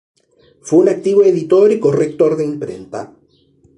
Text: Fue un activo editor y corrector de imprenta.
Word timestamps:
Fue 0.63 0.79
un 0.79 0.89
activo 0.89 1.21
editor 1.23 1.71
y 1.71 1.79
corrector 1.79 2.35
de 2.35 2.45
imprenta. 2.45 3.13